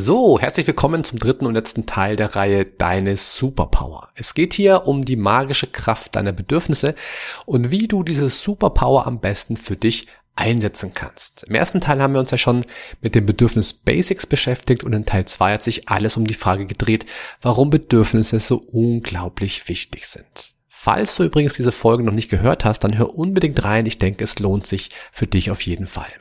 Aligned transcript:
So, 0.00 0.38
herzlich 0.38 0.68
willkommen 0.68 1.02
zum 1.02 1.18
dritten 1.18 1.44
und 1.44 1.54
letzten 1.54 1.84
Teil 1.84 2.14
der 2.14 2.36
Reihe 2.36 2.62
Deine 2.62 3.16
Superpower. 3.16 4.10
Es 4.14 4.32
geht 4.32 4.54
hier 4.54 4.86
um 4.86 5.04
die 5.04 5.16
magische 5.16 5.66
Kraft 5.66 6.14
deiner 6.14 6.30
Bedürfnisse 6.30 6.94
und 7.46 7.72
wie 7.72 7.88
du 7.88 8.04
diese 8.04 8.28
Superpower 8.28 9.08
am 9.08 9.18
besten 9.18 9.56
für 9.56 9.74
dich 9.74 10.06
einsetzen 10.36 10.94
kannst. 10.94 11.42
Im 11.48 11.56
ersten 11.56 11.80
Teil 11.80 12.00
haben 12.00 12.12
wir 12.12 12.20
uns 12.20 12.30
ja 12.30 12.38
schon 12.38 12.64
mit 13.00 13.16
dem 13.16 13.26
Bedürfnis 13.26 13.72
Basics 13.72 14.24
beschäftigt 14.24 14.84
und 14.84 14.92
in 14.92 15.04
Teil 15.04 15.24
2 15.24 15.54
hat 15.54 15.64
sich 15.64 15.88
alles 15.88 16.16
um 16.16 16.28
die 16.28 16.34
Frage 16.34 16.66
gedreht, 16.66 17.04
warum 17.42 17.70
Bedürfnisse 17.70 18.38
so 18.38 18.58
unglaublich 18.58 19.68
wichtig 19.68 20.06
sind. 20.06 20.54
Falls 20.68 21.16
du 21.16 21.24
übrigens 21.24 21.54
diese 21.54 21.72
Folge 21.72 22.04
noch 22.04 22.14
nicht 22.14 22.30
gehört 22.30 22.64
hast, 22.64 22.84
dann 22.84 22.96
hör 22.96 23.16
unbedingt 23.16 23.64
rein. 23.64 23.84
Ich 23.84 23.98
denke, 23.98 24.22
es 24.22 24.38
lohnt 24.38 24.64
sich 24.64 24.90
für 25.10 25.26
dich 25.26 25.50
auf 25.50 25.62
jeden 25.62 25.88
Fall. 25.88 26.12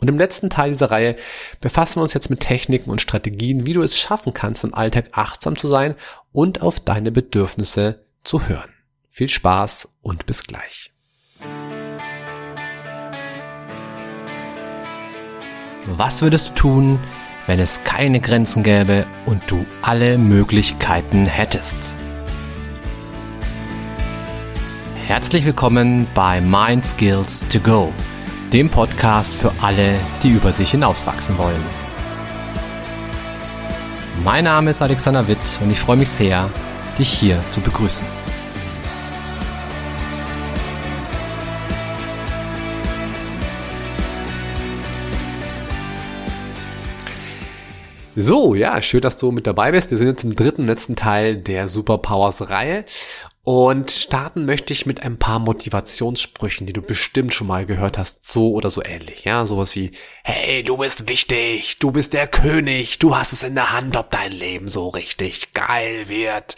Und 0.00 0.08
im 0.08 0.18
letzten 0.18 0.48
Teil 0.48 0.70
dieser 0.70 0.90
Reihe 0.90 1.16
befassen 1.60 1.96
wir 1.96 2.02
uns 2.02 2.14
jetzt 2.14 2.30
mit 2.30 2.40
Techniken 2.40 2.90
und 2.90 3.02
Strategien, 3.02 3.66
wie 3.66 3.74
du 3.74 3.82
es 3.82 3.98
schaffen 3.98 4.32
kannst, 4.32 4.64
im 4.64 4.74
Alltag 4.74 5.08
achtsam 5.12 5.56
zu 5.56 5.68
sein 5.68 5.94
und 6.32 6.62
auf 6.62 6.80
deine 6.80 7.12
Bedürfnisse 7.12 8.06
zu 8.24 8.48
hören. 8.48 8.70
Viel 9.10 9.28
Spaß 9.28 9.88
und 10.00 10.24
bis 10.24 10.44
gleich. 10.44 10.92
Was 15.86 16.22
würdest 16.22 16.50
du 16.50 16.54
tun, 16.54 17.00
wenn 17.46 17.60
es 17.60 17.82
keine 17.84 18.20
Grenzen 18.20 18.62
gäbe 18.62 19.06
und 19.26 19.42
du 19.50 19.66
alle 19.82 20.16
Möglichkeiten 20.16 21.26
hättest? 21.26 21.76
Herzlich 25.06 25.44
willkommen 25.44 26.06
bei 26.14 26.40
Mind 26.40 26.86
Skills 26.86 27.44
to 27.50 27.58
Go 27.58 27.92
dem 28.52 28.68
Podcast 28.68 29.36
für 29.36 29.52
alle, 29.62 29.94
die 30.22 30.30
über 30.30 30.50
sich 30.50 30.72
hinauswachsen 30.72 31.38
wollen. 31.38 31.62
Mein 34.24 34.44
Name 34.44 34.70
ist 34.72 34.82
Alexander 34.82 35.28
Witt 35.28 35.38
und 35.62 35.70
ich 35.70 35.78
freue 35.78 35.96
mich 35.96 36.10
sehr, 36.10 36.50
dich 36.98 37.12
hier 37.12 37.40
zu 37.52 37.60
begrüßen. 37.60 38.04
So, 48.16 48.54
ja, 48.56 48.82
schön, 48.82 49.00
dass 49.00 49.16
du 49.16 49.30
mit 49.30 49.46
dabei 49.46 49.70
bist. 49.70 49.92
Wir 49.92 49.98
sind 49.98 50.08
jetzt 50.08 50.24
im 50.24 50.34
dritten, 50.34 50.66
letzten 50.66 50.96
Teil 50.96 51.36
der 51.36 51.68
Superpowers 51.68 52.50
Reihe 52.50 52.84
und 53.42 53.90
starten 53.90 54.44
möchte 54.44 54.72
ich 54.74 54.84
mit 54.84 55.02
ein 55.02 55.18
paar 55.18 55.38
Motivationssprüchen, 55.38 56.66
die 56.66 56.74
du 56.74 56.82
bestimmt 56.82 57.32
schon 57.32 57.46
mal 57.46 57.64
gehört 57.64 57.96
hast, 57.96 58.24
so 58.24 58.52
oder 58.52 58.70
so 58.70 58.82
ähnlich. 58.84 59.24
Ja, 59.24 59.46
sowas 59.46 59.74
wie, 59.74 59.92
hey, 60.22 60.62
du 60.62 60.76
bist 60.76 61.08
wichtig, 61.08 61.78
du 61.78 61.90
bist 61.90 62.12
der 62.12 62.26
König, 62.26 62.98
du 62.98 63.16
hast 63.16 63.32
es 63.32 63.42
in 63.42 63.54
der 63.54 63.72
Hand, 63.72 63.96
ob 63.96 64.10
dein 64.10 64.32
Leben 64.32 64.68
so 64.68 64.88
richtig 64.88 65.54
geil 65.54 66.08
wird. 66.08 66.56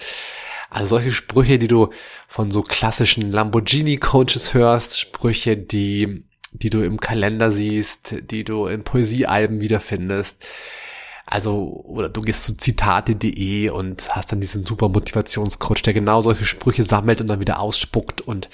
Also 0.70 0.90
solche 0.90 1.12
Sprüche, 1.12 1.58
die 1.58 1.68
du 1.68 1.90
von 2.26 2.50
so 2.50 2.62
klassischen 2.62 3.30
Lamborghini-Coaches 3.30 4.52
hörst, 4.52 4.98
Sprüche, 4.98 5.56
die, 5.56 6.24
die 6.50 6.70
du 6.70 6.82
im 6.82 6.98
Kalender 6.98 7.52
siehst, 7.52 8.14
die 8.30 8.42
du 8.42 8.66
in 8.66 8.82
Poesiealben 8.82 9.60
wiederfindest 9.60 10.36
also, 11.32 11.82
oder 11.86 12.10
du 12.10 12.20
gehst 12.20 12.44
zu 12.44 12.54
zitate.de 12.54 13.70
und 13.70 14.14
hast 14.14 14.32
dann 14.32 14.42
diesen 14.42 14.66
super 14.66 14.90
Motivationscoach, 14.90 15.80
der 15.80 15.94
genau 15.94 16.20
solche 16.20 16.44
Sprüche 16.44 16.82
sammelt 16.82 17.22
und 17.22 17.26
dann 17.26 17.40
wieder 17.40 17.58
ausspuckt 17.58 18.20
und 18.20 18.50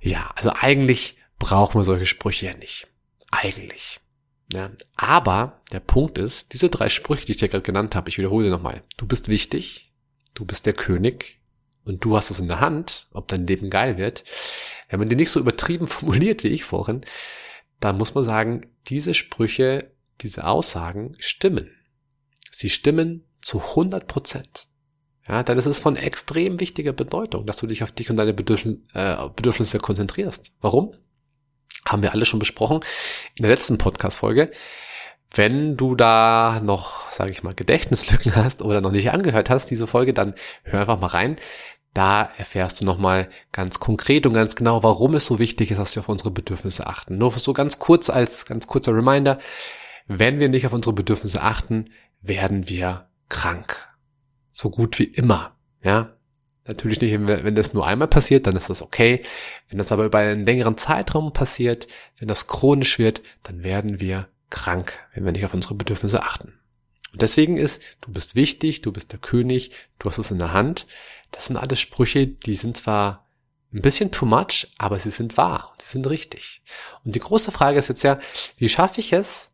ja, 0.00 0.30
also 0.36 0.52
eigentlich 0.54 1.16
brauchen 1.40 1.80
wir 1.80 1.84
solche 1.84 2.06
Sprüche 2.06 2.46
ja 2.46 2.54
nicht. 2.54 2.86
Eigentlich. 3.32 3.98
Ja, 4.52 4.70
aber 4.94 5.60
der 5.72 5.80
Punkt 5.80 6.18
ist, 6.18 6.52
diese 6.52 6.68
drei 6.68 6.88
Sprüche, 6.88 7.26
die 7.26 7.32
ich 7.32 7.38
dir 7.38 7.48
gerade 7.48 7.64
genannt 7.64 7.96
habe, 7.96 8.08
ich 8.10 8.18
wiederhole 8.18 8.48
nochmal. 8.48 8.84
Du 8.96 9.04
bist 9.04 9.26
wichtig, 9.26 9.92
du 10.34 10.44
bist 10.44 10.66
der 10.66 10.74
König 10.74 11.40
und 11.84 12.04
du 12.04 12.16
hast 12.16 12.30
es 12.30 12.38
in 12.38 12.46
der 12.46 12.60
Hand, 12.60 13.08
ob 13.10 13.26
dein 13.26 13.44
Leben 13.44 13.70
geil 13.70 13.98
wird. 13.98 14.22
Wenn 14.88 15.00
man 15.00 15.08
die 15.08 15.16
nicht 15.16 15.30
so 15.30 15.40
übertrieben 15.40 15.86
formuliert 15.88 16.44
wie 16.44 16.48
ich 16.48 16.62
vorhin, 16.62 17.04
dann 17.80 17.98
muss 17.98 18.14
man 18.14 18.22
sagen, 18.22 18.70
diese 18.86 19.14
Sprüche, 19.14 19.90
diese 20.20 20.46
Aussagen 20.46 21.10
stimmen. 21.18 21.72
Sie 22.58 22.70
stimmen 22.70 23.24
zu 23.40 23.60
100 23.60 24.08
Prozent. 24.08 24.66
Ja, 25.28 25.44
dann 25.44 25.58
ist 25.58 25.66
es 25.66 25.78
von 25.78 25.94
extrem 25.94 26.58
wichtiger 26.58 26.92
Bedeutung, 26.92 27.46
dass 27.46 27.58
du 27.58 27.68
dich 27.68 27.84
auf 27.84 27.92
dich 27.92 28.10
und 28.10 28.16
deine 28.16 28.34
Bedürfnisse, 28.34 28.80
äh, 28.94 29.28
Bedürfnisse 29.36 29.78
konzentrierst. 29.78 30.50
Warum? 30.60 30.92
Haben 31.86 32.02
wir 32.02 32.10
alle 32.10 32.24
schon 32.24 32.40
besprochen 32.40 32.80
in 33.36 33.44
der 33.44 33.52
letzten 33.52 33.78
Podcast-Folge. 33.78 34.50
Wenn 35.32 35.76
du 35.76 35.94
da 35.94 36.60
noch, 36.60 37.08
sage 37.12 37.30
ich 37.30 37.44
mal, 37.44 37.54
Gedächtnislücken 37.54 38.34
hast 38.34 38.60
oder 38.60 38.80
noch 38.80 38.90
nicht 38.90 39.12
angehört 39.12 39.50
hast, 39.50 39.66
diese 39.66 39.86
Folge, 39.86 40.12
dann 40.12 40.34
hör 40.64 40.80
einfach 40.80 41.00
mal 41.00 41.06
rein. 41.06 41.36
Da 41.94 42.24
erfährst 42.24 42.80
du 42.80 42.84
nochmal 42.84 43.30
ganz 43.52 43.78
konkret 43.78 44.26
und 44.26 44.32
ganz 44.32 44.56
genau, 44.56 44.82
warum 44.82 45.14
es 45.14 45.26
so 45.26 45.38
wichtig 45.38 45.70
ist, 45.70 45.78
dass 45.78 45.94
wir 45.94 46.00
auf 46.00 46.08
unsere 46.08 46.32
Bedürfnisse 46.32 46.88
achten. 46.88 47.18
Nur 47.18 47.30
so 47.30 47.52
ganz 47.52 47.78
kurz 47.78 48.10
als 48.10 48.46
ganz 48.46 48.66
kurzer 48.66 48.96
Reminder. 48.96 49.38
Wenn 50.08 50.40
wir 50.40 50.48
nicht 50.48 50.66
auf 50.66 50.72
unsere 50.72 50.94
Bedürfnisse 50.94 51.40
achten, 51.40 51.90
werden 52.20 52.68
wir 52.68 53.08
krank. 53.28 53.86
So 54.52 54.70
gut 54.70 54.98
wie 54.98 55.04
immer, 55.04 55.56
ja. 55.82 56.14
Natürlich 56.66 57.00
nicht, 57.00 57.14
wenn 57.18 57.54
das 57.54 57.72
nur 57.72 57.86
einmal 57.86 58.08
passiert, 58.08 58.46
dann 58.46 58.54
ist 58.54 58.68
das 58.68 58.82
okay. 58.82 59.22
Wenn 59.70 59.78
das 59.78 59.90
aber 59.90 60.04
über 60.04 60.18
einen 60.18 60.44
längeren 60.44 60.76
Zeitraum 60.76 61.32
passiert, 61.32 61.86
wenn 62.18 62.28
das 62.28 62.46
chronisch 62.46 62.98
wird, 62.98 63.22
dann 63.42 63.64
werden 63.64 64.00
wir 64.00 64.28
krank, 64.50 64.98
wenn 65.14 65.24
wir 65.24 65.32
nicht 65.32 65.46
auf 65.46 65.54
unsere 65.54 65.74
Bedürfnisse 65.74 66.22
achten. 66.22 66.58
Und 67.12 67.22
deswegen 67.22 67.56
ist, 67.56 67.80
du 68.02 68.12
bist 68.12 68.34
wichtig, 68.34 68.82
du 68.82 68.92
bist 68.92 69.12
der 69.12 69.18
König, 69.18 69.70
du 69.98 70.10
hast 70.10 70.18
es 70.18 70.30
in 70.30 70.38
der 70.38 70.52
Hand. 70.52 70.86
Das 71.30 71.46
sind 71.46 71.56
alles 71.56 71.80
Sprüche, 71.80 72.26
die 72.26 72.54
sind 72.54 72.76
zwar 72.76 73.26
ein 73.72 73.82
bisschen 73.82 74.10
too 74.10 74.26
much, 74.26 74.68
aber 74.78 74.98
sie 74.98 75.10
sind 75.10 75.36
wahr, 75.36 75.74
sie 75.80 75.90
sind 75.90 76.08
richtig. 76.08 76.62
Und 77.04 77.14
die 77.14 77.20
große 77.20 77.52
Frage 77.52 77.78
ist 77.78 77.88
jetzt 77.88 78.02
ja, 78.02 78.18
wie 78.56 78.68
schaffe 78.68 79.00
ich 79.00 79.12
es, 79.12 79.50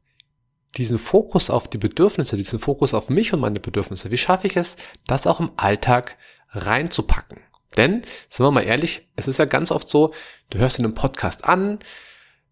diesen 0.76 0.98
Fokus 0.98 1.50
auf 1.50 1.68
die 1.68 1.78
Bedürfnisse, 1.78 2.36
diesen 2.36 2.58
Fokus 2.58 2.94
auf 2.94 3.08
mich 3.08 3.32
und 3.32 3.40
meine 3.40 3.60
Bedürfnisse, 3.60 4.10
wie 4.10 4.16
schaffe 4.16 4.46
ich 4.46 4.56
es, 4.56 4.76
das 5.06 5.26
auch 5.26 5.40
im 5.40 5.50
Alltag 5.56 6.16
reinzupacken? 6.50 7.40
Denn, 7.76 8.02
sind 8.30 8.46
wir 8.46 8.50
mal 8.50 8.62
ehrlich, 8.62 9.08
es 9.16 9.28
ist 9.28 9.38
ja 9.38 9.46
ganz 9.46 9.70
oft 9.70 9.88
so, 9.88 10.14
du 10.50 10.58
hörst 10.58 10.78
in 10.78 10.84
einem 10.84 10.94
Podcast 10.94 11.44
an, 11.44 11.80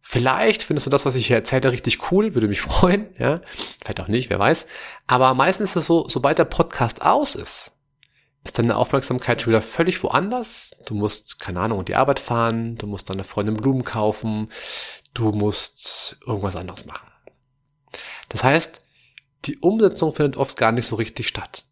vielleicht 0.00 0.62
findest 0.62 0.86
du 0.86 0.90
das, 0.90 1.06
was 1.06 1.14
ich 1.14 1.28
hier 1.28 1.36
erzähle, 1.36 1.70
richtig 1.70 2.10
cool, 2.10 2.34
würde 2.34 2.48
mich 2.48 2.60
freuen, 2.62 3.06
ja, 3.18 3.40
vielleicht 3.80 4.00
auch 4.00 4.08
nicht, 4.08 4.30
wer 4.30 4.38
weiß, 4.38 4.66
aber 5.06 5.34
meistens 5.34 5.70
ist 5.70 5.76
es 5.76 5.86
so, 5.86 6.08
sobald 6.08 6.38
der 6.38 6.44
Podcast 6.44 7.02
aus 7.02 7.34
ist, 7.34 7.72
ist 8.44 8.58
deine 8.58 8.76
Aufmerksamkeit 8.76 9.40
schon 9.40 9.52
wieder 9.52 9.62
völlig 9.62 10.02
woanders. 10.02 10.72
Du 10.86 10.94
musst, 10.94 11.38
keine 11.38 11.60
Ahnung, 11.60 11.78
in 11.78 11.84
die 11.84 11.94
Arbeit 11.94 12.18
fahren, 12.18 12.76
du 12.76 12.88
musst 12.88 13.08
deiner 13.08 13.22
Freundin 13.22 13.56
Blumen 13.56 13.84
kaufen, 13.84 14.48
du 15.14 15.30
musst 15.30 16.16
irgendwas 16.26 16.56
anderes 16.56 16.84
machen. 16.84 17.11
Das 18.32 18.42
heißt, 18.42 18.80
die 19.44 19.58
Umsetzung 19.58 20.14
findet 20.14 20.36
oft 20.36 20.56
gar 20.56 20.72
nicht 20.72 20.86
so 20.86 20.96
richtig 20.96 21.28
statt. 21.28 21.64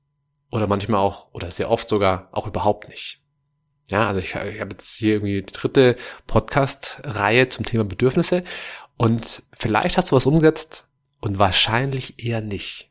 Oder 0.50 0.66
manchmal 0.66 1.00
auch, 1.00 1.32
oder 1.32 1.50
sehr 1.50 1.71
oft 1.71 1.88
sogar 1.88 2.28
auch 2.32 2.47
überhaupt 2.47 2.88
nicht. 2.88 3.22
Ja, 3.88 4.06
also 4.09 4.21
ich, 4.21 4.34
ich 4.34 4.60
habe 4.60 4.70
jetzt 4.70 4.94
hier 4.94 5.15
irgendwie 5.15 5.43
die 5.43 5.53
dritte 5.53 5.97
Podcast-Reihe 6.26 7.49
zum 7.49 7.65
Thema 7.65 7.84
Bedürfnisse 7.84 8.44
und 8.97 9.43
vielleicht 9.56 9.97
hast 9.97 10.10
du 10.10 10.16
was 10.16 10.26
umgesetzt 10.26 10.87
und 11.20 11.38
wahrscheinlich 11.38 12.25
eher 12.25 12.41
nicht. 12.41 12.91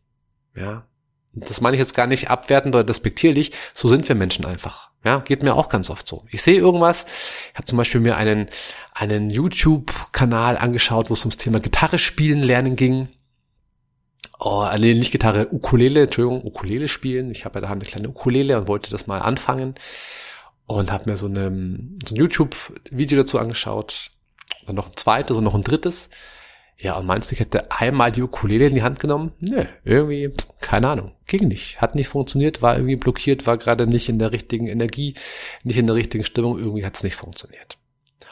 Ja, 0.55 0.87
das 1.33 1.61
meine 1.61 1.77
ich 1.77 1.79
jetzt 1.79 1.93
gar 1.93 2.07
nicht 2.07 2.29
abwertend 2.29 2.75
oder 2.75 2.83
despektierlich, 2.83 3.51
so 3.73 3.87
sind 3.87 4.07
wir 4.09 4.15
Menschen 4.15 4.45
einfach. 4.45 4.89
Ja, 5.05 5.19
geht 5.19 5.43
mir 5.43 5.55
auch 5.55 5.69
ganz 5.69 5.89
oft 5.89 6.07
so. 6.07 6.25
Ich 6.29 6.41
sehe 6.41 6.59
irgendwas, 6.59 7.05
ich 7.51 7.55
habe 7.55 7.65
zum 7.65 7.77
Beispiel 7.77 8.01
mir 8.01 8.17
einen, 8.17 8.49
einen 8.93 9.29
YouTube-Kanal 9.29 10.57
angeschaut, 10.57 11.09
wo 11.09 11.13
es 11.13 11.21
ums 11.21 11.37
Thema 11.37 11.59
Gitarre 11.61 11.97
spielen 11.97 12.41
lernen 12.41 12.75
ging. 12.75 13.07
Oh, 14.39 14.65
nee, 14.77 14.93
nicht 14.93 15.11
Gitarre, 15.11 15.47
Ukulele, 15.51 16.03
Entschuldigung, 16.03 16.45
Ukulele 16.45 16.87
spielen. 16.87 17.31
Ich 17.31 17.45
habe 17.45 17.59
ja 17.59 17.67
da 17.67 17.71
eine 17.71 17.83
kleine 17.83 18.09
Ukulele 18.09 18.59
und 18.59 18.67
wollte 18.67 18.89
das 18.89 19.07
mal 19.07 19.19
anfangen 19.19 19.75
und 20.65 20.91
habe 20.91 21.09
mir 21.09 21.17
so, 21.17 21.25
eine, 21.25 21.49
so 22.05 22.13
ein 22.13 22.17
YouTube-Video 22.17 23.17
dazu 23.17 23.39
angeschaut. 23.39 24.11
Dann 24.65 24.75
noch 24.75 24.87
ein 24.87 24.95
zweites 24.95 25.35
und 25.35 25.43
noch 25.43 25.55
ein 25.55 25.61
drittes. 25.61 26.09
Ja, 26.77 26.95
und 26.95 27.05
meinst 27.05 27.29
du, 27.29 27.33
ich 27.33 27.41
hätte 27.41 27.71
einmal 27.71 28.11
die 28.11 28.21
Ukulele 28.21 28.67
in 28.67 28.75
die 28.75 28.83
Hand 28.83 28.99
genommen? 28.99 29.33
Nö, 29.39 29.65
irgendwie, 29.83 30.31
keine 30.61 30.87
Ahnung, 30.87 31.11
ging 31.25 31.49
nicht. 31.49 31.81
Hat 31.81 31.95
nicht 31.95 32.07
funktioniert, 32.07 32.61
war 32.61 32.75
irgendwie 32.75 32.95
blockiert, 32.95 33.47
war 33.47 33.57
gerade 33.57 33.85
nicht 33.85 34.07
in 34.07 34.19
der 34.19 34.31
richtigen 34.31 34.67
Energie, 34.67 35.15
nicht 35.63 35.77
in 35.77 35.87
der 35.87 35.97
richtigen 35.97 36.23
Stimmung, 36.23 36.57
irgendwie 36.57 36.85
hat 36.85 36.95
es 36.95 37.03
nicht 37.03 37.17
funktioniert. 37.17 37.77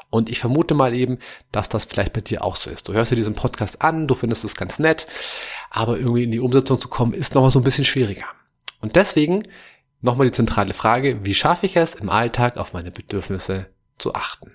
Und 0.10 0.30
ich 0.30 0.40
vermute 0.40 0.74
mal 0.74 0.94
eben, 0.94 1.20
dass 1.52 1.68
das 1.68 1.86
vielleicht 1.86 2.14
bei 2.14 2.22
dir 2.22 2.44
auch 2.44 2.56
so 2.56 2.70
ist. 2.70 2.88
Du 2.88 2.94
hörst 2.94 3.12
dir 3.12 3.18
diesen 3.18 3.36
Podcast 3.36 3.82
an, 3.82 4.08
du 4.08 4.16
findest 4.16 4.46
es 4.46 4.56
ganz 4.56 4.80
nett, 4.80 5.08
aber 5.70 5.98
irgendwie 5.98 6.24
in 6.24 6.32
die 6.32 6.40
Umsetzung 6.40 6.80
zu 6.80 6.88
kommen, 6.88 7.14
ist 7.14 7.36
nochmal 7.36 7.52
so 7.52 7.60
ein 7.60 7.64
bisschen 7.64 7.86
schwieriger. 7.86 8.26
Und 8.82 8.96
deswegen 8.96 9.44
nochmal 10.02 10.28
die 10.28 10.34
zentrale 10.34 10.74
Frage, 10.74 11.26
wie 11.26 11.34
schaffe 11.34 11.66
ich 11.66 11.76
es 11.76 11.96
im 11.96 12.10
Alltag 12.10 12.58
auf 12.58 12.74
meine 12.74 12.92
Bedürfnisse 12.92 13.68
zu 13.98 14.14
achten? 14.14 14.54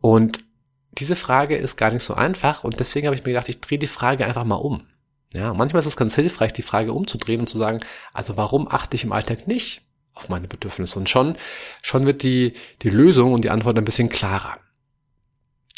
Und 0.00 0.44
diese 0.92 1.16
Frage 1.16 1.56
ist 1.56 1.76
gar 1.76 1.90
nicht 1.90 2.02
so 2.02 2.14
einfach 2.14 2.64
und 2.64 2.80
deswegen 2.80 3.06
habe 3.06 3.14
ich 3.16 3.22
mir 3.24 3.32
gedacht, 3.32 3.48
ich 3.48 3.60
drehe 3.60 3.78
die 3.78 3.86
Frage 3.86 4.26
einfach 4.26 4.44
mal 4.44 4.56
um. 4.56 4.86
Ja, 5.34 5.52
manchmal 5.52 5.80
ist 5.80 5.86
es 5.86 5.96
ganz 5.96 6.14
hilfreich, 6.14 6.52
die 6.52 6.62
Frage 6.62 6.92
umzudrehen 6.92 7.40
und 7.40 7.48
zu 7.48 7.58
sagen, 7.58 7.80
also 8.14 8.36
warum 8.36 8.66
achte 8.68 8.96
ich 8.96 9.04
im 9.04 9.12
Alltag 9.12 9.46
nicht 9.46 9.82
auf 10.14 10.28
meine 10.28 10.48
Bedürfnisse? 10.48 10.98
Und 10.98 11.08
schon, 11.08 11.36
schon 11.82 12.06
wird 12.06 12.22
die, 12.22 12.54
die 12.82 12.90
Lösung 12.90 13.34
und 13.34 13.44
die 13.44 13.50
Antwort 13.50 13.76
ein 13.76 13.84
bisschen 13.84 14.08
klarer. 14.08 14.58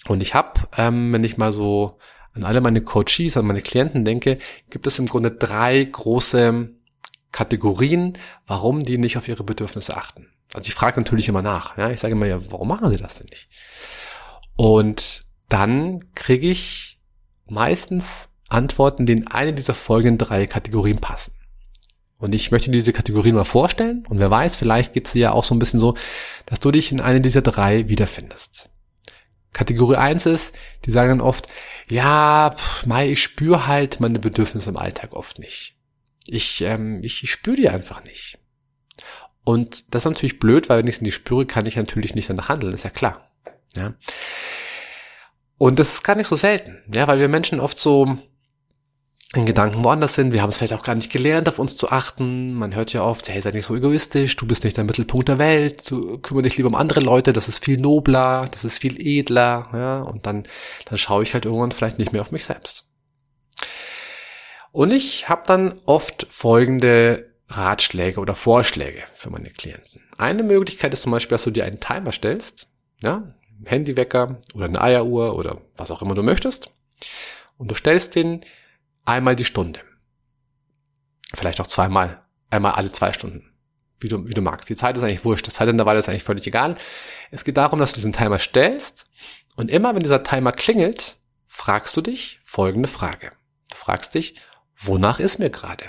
Und 0.06 0.22
ich 0.22 0.34
habe, 0.34 0.60
ähm, 0.76 1.12
wenn 1.12 1.24
ich 1.24 1.36
mal 1.36 1.52
so 1.52 1.98
an 2.34 2.44
alle 2.44 2.60
meine 2.60 2.82
Coaches, 2.82 3.36
an 3.36 3.46
meine 3.46 3.62
Klienten 3.62 4.04
denke, 4.04 4.38
gibt 4.70 4.86
es 4.86 4.98
im 4.98 5.06
Grunde 5.06 5.30
drei 5.30 5.84
große 5.84 6.70
Kategorien, 7.32 8.18
warum 8.46 8.82
die 8.82 8.98
nicht 8.98 9.16
auf 9.16 9.28
ihre 9.28 9.44
Bedürfnisse 9.44 9.96
achten. 9.96 10.28
Also 10.52 10.68
ich 10.68 10.74
frage 10.74 11.00
natürlich 11.00 11.28
immer 11.28 11.42
nach. 11.42 11.76
Ja? 11.76 11.90
Ich 11.90 12.00
sage 12.00 12.12
immer, 12.12 12.26
ja, 12.26 12.38
warum 12.50 12.68
machen 12.68 12.90
sie 12.90 12.96
das 12.96 13.18
denn 13.18 13.28
nicht? 13.30 13.48
Und 14.56 15.24
dann 15.48 16.12
kriege 16.14 16.48
ich 16.48 17.00
meistens 17.48 18.28
Antworten, 18.48 19.06
die 19.06 19.12
in 19.12 19.28
eine 19.28 19.52
dieser 19.52 19.74
folgenden 19.74 20.18
drei 20.18 20.46
Kategorien 20.46 20.98
passen. 20.98 21.32
Und 22.18 22.34
ich 22.34 22.50
möchte 22.50 22.70
diese 22.70 22.92
Kategorien 22.92 23.34
mal 23.34 23.44
vorstellen. 23.44 24.04
Und 24.08 24.18
wer 24.18 24.30
weiß, 24.30 24.56
vielleicht 24.56 24.92
geht 24.92 25.06
es 25.06 25.12
dir 25.12 25.20
ja 25.20 25.32
auch 25.32 25.44
so 25.44 25.54
ein 25.54 25.58
bisschen 25.58 25.80
so, 25.80 25.96
dass 26.46 26.60
du 26.60 26.70
dich 26.70 26.92
in 26.92 27.00
eine 27.00 27.20
dieser 27.20 27.42
drei 27.42 27.88
wiederfindest. 27.88 28.68
Kategorie 29.52 29.96
eins 29.96 30.26
ist, 30.26 30.54
die 30.84 30.90
sagen 30.90 31.08
dann 31.10 31.20
oft, 31.20 31.48
ja, 31.88 32.54
pff, 32.56 32.86
Mai, 32.86 33.10
ich 33.10 33.22
spüre 33.22 33.66
halt 33.66 34.00
meine 34.00 34.18
Bedürfnisse 34.18 34.70
im 34.70 34.76
Alltag 34.76 35.12
oft 35.12 35.38
nicht. 35.38 35.76
Ich, 36.26 36.60
ähm, 36.60 37.00
ich, 37.02 37.24
ich 37.24 37.32
spüre 37.32 37.56
die 37.56 37.68
einfach 37.68 38.04
nicht. 38.04 38.38
Und 39.42 39.94
das 39.94 40.04
ist 40.04 40.10
natürlich 40.10 40.38
blöd, 40.38 40.68
weil 40.68 40.78
wenn 40.78 40.86
ich 40.86 40.96
es 40.96 41.00
nicht 41.00 41.14
spüre, 41.14 41.46
kann 41.46 41.66
ich 41.66 41.76
natürlich 41.76 42.14
nicht 42.14 42.30
danach 42.30 42.48
handeln, 42.48 42.72
ist 42.72 42.84
ja 42.84 42.90
klar. 42.90 43.28
Ja. 43.74 43.94
Und 45.58 45.78
das 45.78 45.94
ist 45.94 46.04
gar 46.04 46.14
nicht 46.16 46.28
so 46.28 46.36
selten, 46.36 46.82
ja, 46.94 47.06
weil 47.06 47.18
wir 47.18 47.28
Menschen 47.28 47.60
oft 47.60 47.76
so 47.76 48.18
in 49.34 49.46
Gedanken 49.46 49.84
woanders 49.84 50.14
sind. 50.14 50.32
Wir 50.32 50.42
haben 50.42 50.48
es 50.48 50.58
vielleicht 50.58 50.72
auch 50.72 50.82
gar 50.82 50.96
nicht 50.96 51.12
gelernt, 51.12 51.48
auf 51.48 51.60
uns 51.60 51.76
zu 51.76 51.90
achten. 51.90 52.54
Man 52.54 52.74
hört 52.74 52.92
ja 52.92 53.04
oft, 53.04 53.28
hey, 53.28 53.40
sei 53.40 53.52
nicht 53.52 53.66
so 53.66 53.76
egoistisch, 53.76 54.34
du 54.36 54.46
bist 54.46 54.64
nicht 54.64 54.76
der 54.76 54.84
Mittelpunkt 54.84 55.28
der 55.28 55.38
Welt, 55.38 55.88
du 55.88 56.18
kümmere 56.18 56.42
dich 56.42 56.56
lieber 56.56 56.68
um 56.68 56.74
andere 56.74 57.00
Leute, 57.00 57.32
das 57.32 57.48
ist 57.48 57.64
viel 57.64 57.78
nobler, 57.78 58.48
das 58.50 58.64
ist 58.64 58.78
viel 58.78 59.00
edler, 59.00 59.68
ja, 59.72 60.02
und 60.02 60.26
dann, 60.26 60.48
dann 60.86 60.98
schaue 60.98 61.22
ich 61.22 61.34
halt 61.34 61.44
irgendwann 61.44 61.70
vielleicht 61.70 61.98
nicht 61.98 62.12
mehr 62.12 62.22
auf 62.22 62.32
mich 62.32 62.44
selbst. 62.44 62.88
Und 64.72 64.92
ich 64.92 65.28
habe 65.28 65.42
dann 65.46 65.80
oft 65.86 66.26
folgende 66.28 67.30
Ratschläge 67.48 68.20
oder 68.20 68.34
Vorschläge 68.34 69.02
für 69.14 69.30
meine 69.30 69.50
Klienten. 69.50 70.00
Eine 70.18 70.42
Möglichkeit 70.42 70.92
ist 70.92 71.02
zum 71.02 71.12
Beispiel, 71.12 71.36
dass 71.36 71.44
du 71.44 71.50
dir 71.50 71.64
einen 71.64 71.80
Timer 71.80 72.12
stellst, 72.12 72.68
ja, 73.00 73.34
Handywecker 73.64 74.40
oder 74.54 74.66
eine 74.66 74.80
Eieruhr 74.80 75.36
oder 75.36 75.58
was 75.76 75.90
auch 75.90 76.02
immer 76.02 76.14
du 76.14 76.22
möchtest. 76.22 76.70
Und 77.56 77.70
du 77.70 77.74
stellst 77.74 78.14
den 78.14 78.40
einmal 79.10 79.36
die 79.36 79.44
Stunde. 79.44 79.80
Vielleicht 81.34 81.60
auch 81.60 81.66
zweimal. 81.66 82.22
Einmal 82.50 82.72
alle 82.72 82.92
zwei 82.92 83.12
Stunden. 83.12 83.52
Wie 83.98 84.08
du, 84.08 84.26
wie 84.26 84.34
du 84.34 84.40
magst. 84.40 84.68
Die 84.68 84.76
Zeit 84.76 84.96
ist 84.96 85.02
eigentlich 85.02 85.24
wurscht. 85.24 85.46
Das 85.46 85.54
Zeitintervall 85.54 85.96
ist 85.96 86.08
eigentlich 86.08 86.24
völlig 86.24 86.46
egal. 86.46 86.74
Es 87.30 87.44
geht 87.44 87.56
darum, 87.56 87.78
dass 87.78 87.92
du 87.92 87.96
diesen 87.96 88.12
Timer 88.12 88.38
stellst 88.38 89.06
und 89.56 89.70
immer 89.70 89.94
wenn 89.94 90.02
dieser 90.02 90.22
Timer 90.22 90.52
klingelt, 90.52 91.18
fragst 91.46 91.96
du 91.96 92.00
dich 92.00 92.40
folgende 92.44 92.88
Frage. 92.88 93.32
Du 93.68 93.76
fragst 93.76 94.14
dich, 94.14 94.36
wonach 94.76 95.20
ist 95.20 95.38
mir 95.38 95.50
gerade? 95.50 95.84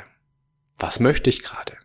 Was 0.78 1.00
möchte 1.00 1.30
ich 1.30 1.44
gerade? 1.44 1.78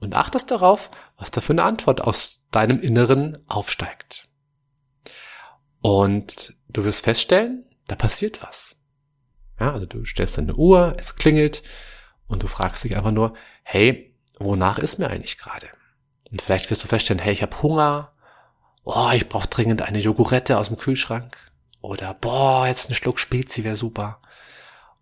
Und 0.00 0.14
achtest 0.14 0.50
darauf, 0.50 0.90
was 1.16 1.30
da 1.30 1.40
für 1.40 1.52
eine 1.52 1.64
Antwort 1.64 2.00
aus 2.00 2.46
deinem 2.50 2.80
Inneren 2.80 3.38
aufsteigt. 3.48 4.28
Und 5.82 6.54
du 6.68 6.84
wirst 6.84 7.04
feststellen, 7.04 7.64
da 7.86 7.96
passiert 7.96 8.42
was. 8.42 8.75
Ja, 9.58 9.72
also 9.72 9.86
du 9.86 10.04
stellst 10.04 10.38
deine 10.38 10.54
Uhr, 10.54 10.94
es 10.98 11.16
klingelt 11.16 11.62
und 12.26 12.42
du 12.42 12.46
fragst 12.46 12.84
dich 12.84 12.96
einfach 12.96 13.12
nur, 13.12 13.34
hey, 13.62 14.14
wonach 14.38 14.78
ist 14.78 14.98
mir 14.98 15.08
eigentlich 15.08 15.38
gerade? 15.38 15.68
Und 16.30 16.42
vielleicht 16.42 16.70
wirst 16.70 16.84
du 16.84 16.88
feststellen, 16.88 17.22
hey, 17.22 17.32
ich 17.32 17.42
habe 17.42 17.62
Hunger, 17.62 18.12
oh, 18.84 19.10
ich 19.14 19.28
brauche 19.28 19.48
dringend 19.48 19.82
eine 19.82 20.00
Jogurette 20.00 20.58
aus 20.58 20.68
dem 20.68 20.76
Kühlschrank 20.76 21.38
oder 21.80 22.14
boah, 22.14 22.66
jetzt 22.66 22.90
ein 22.90 22.94
Schluck 22.94 23.18
Spezi 23.18 23.64
wäre 23.64 23.76
super 23.76 24.20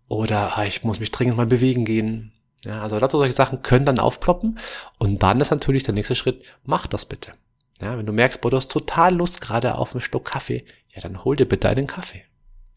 oder 0.07 0.57
ah, 0.57 0.65
ich 0.65 0.83
muss 0.83 0.99
mich 0.99 1.11
dringend 1.11 1.37
mal 1.37 1.47
bewegen 1.47 1.85
gehen. 1.85 2.31
Ja, 2.63 2.81
also 2.81 2.97
lauter 2.97 3.17
solche 3.17 3.33
Sachen 3.33 3.61
können 3.61 3.85
dann 3.85 3.99
aufploppen 3.99 4.59
und 4.97 5.21
dann 5.21 5.39
ist 5.39 5.51
natürlich 5.51 5.83
der 5.83 5.93
nächste 5.93 6.15
Schritt, 6.15 6.43
mach 6.63 6.87
das 6.87 7.05
bitte. 7.05 7.33
Ja, 7.81 7.97
wenn 7.97 8.05
du 8.05 8.13
merkst, 8.13 8.41
boah, 8.41 8.49
du 8.49 8.57
hast 8.57 8.71
total 8.71 9.15
Lust 9.15 9.41
gerade 9.41 9.75
auf 9.75 9.93
einen 9.93 10.01
Schluck 10.01 10.25
Kaffee, 10.25 10.65
ja, 10.93 11.01
dann 11.01 11.23
hol 11.23 11.35
dir 11.35 11.47
bitte 11.47 11.69
einen 11.69 11.87
Kaffee. 11.87 12.23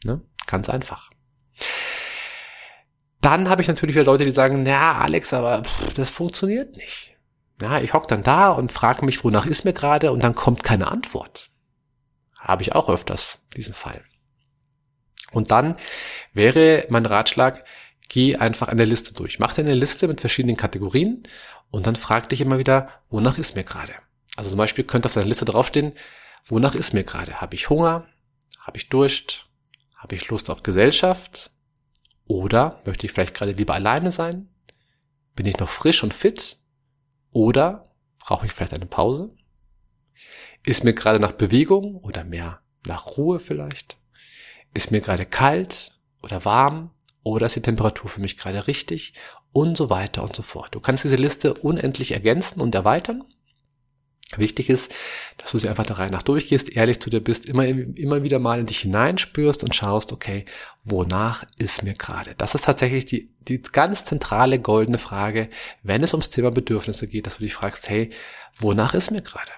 Ne? 0.05 0.21
Ganz 0.47 0.69
einfach. 0.69 1.11
Dann 3.21 3.49
habe 3.49 3.63
ich 3.63 3.69
natürlich 3.69 3.95
wieder 3.97 4.05
Leute, 4.05 4.25
die 4.25 4.31
sagen, 4.31 4.65
ja, 4.65 4.95
Alex, 4.95 5.33
aber 5.33 5.65
pff, 5.65 5.93
das 5.95 6.11
funktioniert 6.11 6.77
nicht. 6.77 7.17
Ja, 7.61 7.81
ich 7.81 7.93
hock 7.93 8.07
dann 8.07 8.23
da 8.23 8.53
und 8.53 8.73
frage 8.73 9.05
mich, 9.05 9.25
wonach 9.25 9.47
ist 9.47 9.65
mir 9.65 9.73
gerade 9.73 10.13
und 10.13 10.23
dann 10.23 10.35
kommt 10.35 10.63
keine 10.63 10.87
Antwort. 10.89 11.51
Habe 12.39 12.63
ich 12.63 12.75
auch 12.75 12.89
öfters 12.89 13.41
diesen 13.57 13.75
Fall. 13.75 14.05
Und 15.33 15.51
dann 15.51 15.77
wäre 16.33 16.87
mein 16.89 17.05
Ratschlag, 17.05 17.65
geh 18.09 18.37
einfach 18.37 18.69
eine 18.69 18.85
Liste 18.85 19.13
durch. 19.13 19.39
Mach 19.41 19.55
dir 19.55 19.63
eine 19.63 19.75
Liste 19.75 20.07
mit 20.07 20.21
verschiedenen 20.21 20.57
Kategorien 20.57 21.25
und 21.71 21.87
dann 21.87 21.97
frag 21.97 22.29
dich 22.29 22.41
immer 22.41 22.59
wieder, 22.59 22.89
wonach 23.11 23.39
ist 23.39 23.57
mir 23.57 23.65
gerade? 23.65 23.93
Also 24.37 24.51
zum 24.51 24.59
Beispiel 24.59 24.85
könnte 24.85 25.07
auf 25.07 25.15
deiner 25.15 25.27
Liste 25.27 25.45
draufstehen, 25.45 25.93
wonach 26.47 26.77
ist 26.77 26.95
mir 26.95 27.05
gerade? 27.05 27.41
Habe 27.41 27.57
ich 27.57 27.69
Hunger? 27.69 28.07
Habe 28.61 28.79
ich 28.79 28.89
Durst? 28.89 29.48
Habe 29.99 30.15
ich 30.15 30.29
Lust 30.29 30.49
auf 30.49 30.63
Gesellschaft? 30.63 31.51
Oder 32.29 32.81
möchte 32.87 33.05
ich 33.05 33.13
vielleicht 33.13 33.35
gerade 33.35 33.53
lieber 33.53 33.75
alleine 33.75 34.13
sein? 34.13 34.49
Bin 35.35 35.45
ich 35.45 35.59
noch 35.59 35.69
frisch 35.69 36.05
und 36.05 36.15
fit? 36.15 36.57
Oder 37.33 37.83
brauche 38.21 38.47
ich 38.47 38.53
vielleicht 38.53 38.75
eine 38.75 38.87
Pause? 38.87 39.31
Ist 40.65 40.85
mir 40.85 40.93
gerade 40.93 41.19
nach 41.19 41.33
Bewegung 41.33 41.97
oder 41.97 42.23
mehr 42.23 42.61
nach 42.87 43.17
Ruhe 43.17 43.41
vielleicht? 43.41 43.97
Ist 44.73 44.93
mir 44.93 45.01
gerade 45.01 45.27
kalt 45.27 45.93
oder 46.23 46.45
warm? 46.45 46.93
Oder 47.25 47.47
ist 47.47 47.57
die 47.57 47.63
Temperatur 47.63 48.09
für 48.09 48.21
mich 48.21 48.37
gerade 48.37 48.69
richtig? 48.69 49.15
Und 49.53 49.77
so 49.77 49.91
weiter 49.91 50.23
und 50.23 50.37
so 50.37 50.43
fort. 50.43 50.75
Du 50.77 50.81
kannst 50.81 51.03
diese 51.03 51.17
Liste 51.17 51.55
unendlich 51.55 52.13
ergänzen 52.13 52.61
und 52.61 52.75
erweitern. 52.75 53.25
Wichtig 54.37 54.69
ist, 54.69 54.95
dass 55.39 55.53
du 55.53 55.59
sie 55.59 55.71
einfach 55.71 55.87
der 55.87 55.99
Reihe 55.99 56.11
nach 56.11 56.23
durchgehst, 56.23 56.77
ehrlich 56.77 57.01
zu 57.01 57.09
dir 57.09 57.21
bist, 57.21 57.47
immer, 57.47 57.65
immer 57.65 58.23
wieder 58.23 58.39
mal 58.39 58.59
in 58.59 58.67
dich 58.67 58.81
hineinspürst 58.81 59.65
und 59.65 59.75
schaust, 59.75 60.13
okay, 60.13 60.45
wonach 60.85 61.45
ist 61.57 61.83
mir 61.83 61.95
gerade? 61.95 62.35
Das 62.37 62.55
ist 62.55 62.67
tatsächlich 62.67 63.07
die, 63.07 63.33
die 63.41 63.63
ganz 63.63 64.05
zentrale 64.05 64.59
goldene 64.59 64.99
Frage, 64.99 65.49
wenn 65.83 66.03
es 66.03 66.13
ums 66.13 66.29
Thema 66.29 66.51
Bedürfnisse 66.51 67.09
geht, 67.09 67.27
dass 67.27 67.39
du 67.39 67.43
dich 67.45 67.55
fragst, 67.55 67.89
hey, 67.89 68.11
wonach 68.59 68.93
ist 68.93 69.11
mir 69.11 69.23
gerade? 69.23 69.51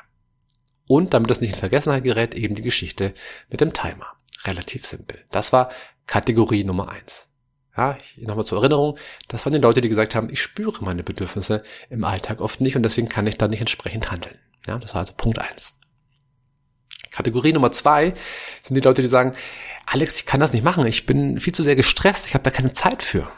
Und 0.87 1.15
damit 1.15 1.31
das 1.31 1.41
nicht 1.41 1.55
in 1.55 1.59
Vergessenheit 1.59 2.05
gerät, 2.05 2.35
eben 2.35 2.55
die 2.55 2.63
Geschichte 2.63 3.13
mit 3.49 3.61
dem 3.61 3.73
Timer. 3.73 4.07
Relativ 4.45 4.87
simpel. 4.87 5.25
Das 5.33 5.53
war 5.53 5.71
Kategorie 6.07 6.63
Nummer 6.63 6.91
eins. 6.91 7.29
Ja, 7.77 7.99
nochmal 8.19 8.45
zur 8.45 8.59
Erinnerung, 8.59 8.99
das 9.29 9.47
waren 9.47 9.53
die 9.53 9.61
Leute, 9.61 9.81
die 9.81 9.89
gesagt 9.89 10.15
haben, 10.15 10.29
ich 10.31 10.43
spüre 10.43 10.85
meine 10.85 11.03
Bedürfnisse 11.03 11.63
im 11.89 12.05
Alltag 12.05 12.41
oft 12.41 12.61
nicht 12.61 12.77
und 12.77 12.83
deswegen 12.83 13.09
kann 13.09 13.27
ich 13.27 13.39
da 13.39 13.49
nicht 13.49 13.61
entsprechend 13.61 14.11
handeln. 14.11 14.39
Ja, 14.67 14.79
das 14.79 14.95
war 14.95 15.01
also 15.01 15.15
Punkt 15.17 15.39
eins. 15.39 15.75
Kategorie 17.11 17.53
Nummer 17.53 17.73
zwei 17.73 18.15
sind 18.63 18.75
die 18.75 18.81
Leute, 18.81 19.03
die 19.03 19.09
sagen, 19.09 19.35
Alex, 19.87 20.17
ich 20.17 20.27
kann 20.27 20.41
das 20.41 20.53
nicht 20.53 20.65
machen, 20.65 20.87
ich 20.87 21.07
bin 21.07 21.41
viel 21.41 21.55
zu 21.55 21.63
sehr 21.63 21.77
gestresst, 21.77 22.27
ich 22.27 22.35
habe 22.35 22.45
da 22.45 22.51
keine 22.51 22.73
Zeit 22.73 23.03
für. 23.03 23.31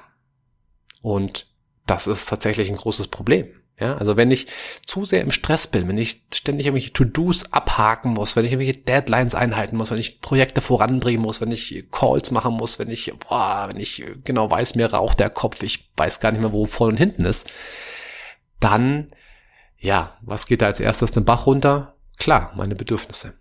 Und 1.00 1.46
das 1.86 2.06
ist 2.06 2.28
tatsächlich 2.28 2.68
ein 2.68 2.76
großes 2.76 3.08
Problem. 3.08 3.48
Ja, 3.80 3.96
also 3.96 4.16
wenn 4.16 4.30
ich 4.30 4.46
zu 4.86 5.04
sehr 5.04 5.22
im 5.22 5.30
Stress 5.30 5.66
bin, 5.66 5.88
wenn 5.88 5.98
ich 5.98 6.22
ständig 6.32 6.66
irgendwelche 6.66 6.92
To-Dos 6.92 7.52
abhaken 7.52 8.12
muss, 8.12 8.36
wenn 8.36 8.44
ich 8.44 8.52
irgendwelche 8.52 8.78
Deadlines 8.78 9.34
einhalten 9.34 9.76
muss, 9.76 9.90
wenn 9.90 9.98
ich 9.98 10.20
Projekte 10.20 10.60
voranbringen 10.60 11.22
muss, 11.22 11.40
wenn 11.40 11.50
ich 11.50 11.86
Calls 11.90 12.30
machen 12.30 12.54
muss, 12.54 12.78
wenn 12.78 12.90
ich, 12.90 13.12
boah, 13.18 13.66
wenn 13.68 13.80
ich 13.80 14.04
genau 14.24 14.50
weiß, 14.50 14.74
mir 14.74 14.92
raucht 14.92 15.18
der 15.20 15.30
Kopf, 15.30 15.62
ich 15.62 15.90
weiß 15.96 16.20
gar 16.20 16.32
nicht 16.32 16.42
mehr, 16.42 16.52
wo 16.52 16.66
vorne 16.66 16.92
und 16.92 16.98
hinten 16.98 17.24
ist, 17.24 17.50
dann 18.60 19.10
ja, 19.82 20.16
was 20.22 20.46
geht 20.46 20.62
da 20.62 20.66
als 20.66 20.78
erstes 20.78 21.10
den 21.10 21.24
Bach 21.24 21.46
runter? 21.46 21.96
Klar, 22.16 22.52
meine 22.54 22.76
Bedürfnisse. 22.76 23.34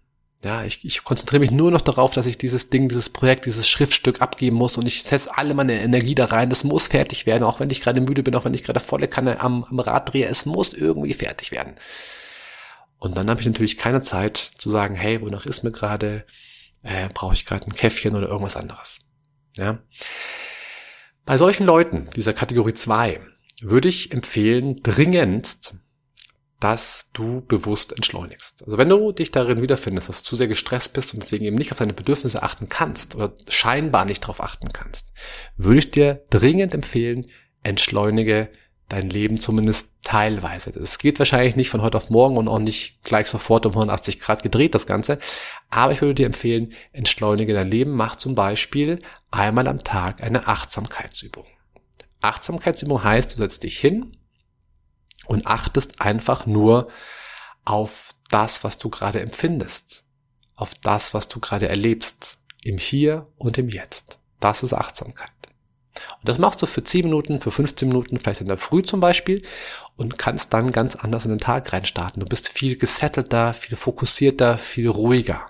Ja, 0.43 0.63
ich, 0.63 0.83
ich 0.83 1.03
konzentriere 1.03 1.41
mich 1.41 1.51
nur 1.51 1.69
noch 1.69 1.81
darauf, 1.81 2.15
dass 2.15 2.25
ich 2.25 2.39
dieses 2.39 2.71
Ding, 2.71 2.89
dieses 2.89 3.11
Projekt, 3.11 3.45
dieses 3.45 3.69
Schriftstück 3.69 4.21
abgeben 4.23 4.55
muss 4.55 4.75
und 4.75 4.87
ich 4.87 5.03
setze 5.03 5.37
alle 5.37 5.53
meine 5.53 5.79
Energie 5.79 6.15
da 6.15 6.25
rein. 6.25 6.49
Das 6.49 6.63
muss 6.63 6.87
fertig 6.87 7.27
werden, 7.27 7.43
auch 7.43 7.59
wenn 7.59 7.69
ich 7.69 7.81
gerade 7.81 8.01
müde 8.01 8.23
bin, 8.23 8.33
auch 8.33 8.43
wenn 8.43 8.55
ich 8.55 8.63
gerade 8.63 8.79
volle 8.79 9.07
Kanne 9.07 9.39
am, 9.39 9.63
am 9.65 9.79
Rad 9.79 10.11
drehe. 10.11 10.25
Es 10.25 10.47
muss 10.47 10.73
irgendwie 10.73 11.13
fertig 11.13 11.51
werden. 11.51 11.75
Und 12.97 13.17
dann 13.17 13.29
habe 13.29 13.39
ich 13.39 13.45
natürlich 13.45 13.77
keine 13.77 14.01
Zeit 14.01 14.51
zu 14.57 14.71
sagen, 14.71 14.95
hey, 14.95 15.21
wonach 15.21 15.45
ist 15.45 15.63
mir 15.63 15.71
gerade? 15.71 16.25
Äh, 16.81 17.09
Brauche 17.13 17.35
ich 17.35 17.45
gerade 17.45 17.67
ein 17.67 17.75
Käffchen 17.75 18.15
oder 18.15 18.27
irgendwas 18.27 18.55
anderes? 18.55 19.01
Ja. 19.57 19.77
Bei 21.23 21.37
solchen 21.37 21.67
Leuten, 21.67 22.09
dieser 22.15 22.33
Kategorie 22.33 22.73
2, 22.73 23.19
würde 23.61 23.89
ich 23.89 24.11
empfehlen, 24.11 24.77
dringendst 24.81 25.75
dass 26.61 27.09
du 27.13 27.41
bewusst 27.41 27.91
entschleunigst. 27.91 28.63
Also 28.63 28.77
wenn 28.77 28.87
du 28.87 29.11
dich 29.11 29.31
darin 29.31 29.63
wiederfindest, 29.63 30.07
dass 30.07 30.17
du 30.19 30.23
zu 30.23 30.35
sehr 30.35 30.47
gestresst 30.47 30.93
bist 30.93 31.13
und 31.13 31.21
deswegen 31.21 31.43
eben 31.43 31.57
nicht 31.57 31.71
auf 31.71 31.79
deine 31.79 31.93
Bedürfnisse 31.93 32.43
achten 32.43 32.69
kannst 32.69 33.15
oder 33.15 33.33
scheinbar 33.49 34.05
nicht 34.05 34.23
darauf 34.23 34.41
achten 34.41 34.71
kannst, 34.71 35.07
würde 35.57 35.79
ich 35.79 35.91
dir 35.91 36.23
dringend 36.29 36.75
empfehlen, 36.75 37.25
entschleunige 37.63 38.49
dein 38.89 39.09
Leben 39.09 39.39
zumindest 39.39 39.89
teilweise. 40.03 40.69
Es 40.71 40.99
geht 40.99 41.17
wahrscheinlich 41.17 41.55
nicht 41.55 41.71
von 41.71 41.81
heute 41.81 41.97
auf 41.97 42.11
morgen 42.11 42.37
und 42.37 42.47
auch 42.47 42.59
nicht 42.59 43.03
gleich 43.03 43.27
sofort 43.27 43.65
um 43.65 43.71
180 43.71 44.19
Grad 44.19 44.43
gedreht, 44.43 44.75
das 44.75 44.85
Ganze. 44.85 45.17
Aber 45.71 45.93
ich 45.93 46.01
würde 46.01 46.15
dir 46.15 46.25
empfehlen, 46.27 46.73
entschleunige 46.91 47.53
dein 47.53 47.71
Leben. 47.71 47.91
Mach 47.91 48.17
zum 48.17 48.35
Beispiel 48.35 48.99
einmal 49.31 49.67
am 49.67 49.83
Tag 49.83 50.21
eine 50.21 50.47
Achtsamkeitsübung. 50.47 51.45
Achtsamkeitsübung 52.19 53.03
heißt, 53.03 53.33
du 53.33 53.37
setzt 53.37 53.63
dich 53.63 53.79
hin 53.79 54.17
und 55.31 55.47
achtest 55.47 56.01
einfach 56.01 56.45
nur 56.45 56.89
auf 57.63 58.09
das, 58.29 58.65
was 58.65 58.77
du 58.77 58.89
gerade 58.89 59.21
empfindest, 59.21 60.03
auf 60.55 60.73
das, 60.75 61.13
was 61.13 61.29
du 61.29 61.39
gerade 61.39 61.69
erlebst, 61.69 62.37
im 62.65 62.77
Hier 62.77 63.27
und 63.37 63.57
im 63.57 63.69
Jetzt. 63.69 64.19
Das 64.41 64.61
ist 64.61 64.73
Achtsamkeit. 64.73 65.31
Und 66.19 66.27
das 66.27 66.37
machst 66.37 66.61
du 66.61 66.65
für 66.65 66.83
10 66.83 67.05
Minuten, 67.05 67.39
für 67.39 67.49
15 67.49 67.87
Minuten, 67.87 68.19
vielleicht 68.19 68.41
in 68.41 68.47
der 68.47 68.57
Früh 68.57 68.83
zum 68.83 68.99
Beispiel 68.99 69.41
und 69.95 70.17
kannst 70.17 70.51
dann 70.51 70.73
ganz 70.73 70.97
anders 70.97 71.23
in 71.23 71.29
den 71.29 71.39
Tag 71.39 71.71
reinstarten. 71.71 72.19
Du 72.19 72.25
bist 72.25 72.49
viel 72.49 72.77
gesettelter, 72.77 73.53
viel 73.53 73.77
fokussierter, 73.77 74.57
viel 74.57 74.89
ruhiger. 74.89 75.45